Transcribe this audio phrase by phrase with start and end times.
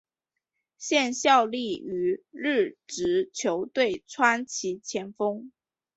[0.79, 5.51] 现效力于日职球队川崎前锋。